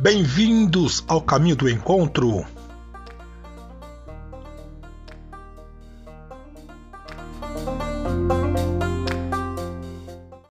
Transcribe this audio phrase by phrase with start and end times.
[0.00, 2.46] Bem-vindos ao Caminho do Encontro,